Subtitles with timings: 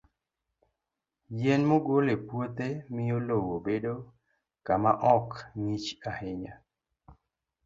[1.39, 3.93] Yien mogol e puodho miyo lowo bedo
[4.65, 5.29] kama ok
[5.61, 6.53] ng'ich ahinya.